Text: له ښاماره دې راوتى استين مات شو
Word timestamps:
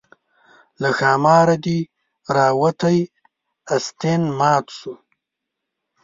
له 0.81 0.89
ښاماره 0.97 1.55
دې 1.65 1.79
راوتى 2.35 2.97
استين 3.75 4.21
مات 4.39 4.65
شو 4.77 4.93